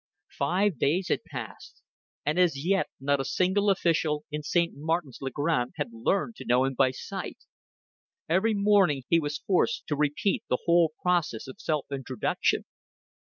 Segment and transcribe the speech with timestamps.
[0.35, 1.83] Five days had passed,
[2.25, 4.73] and as yet not a single official at St.
[4.75, 7.37] Martin's le Grand had learnt to know him by sight.
[8.27, 12.63] Every morning he was forced to repeat the whole process of self introduction.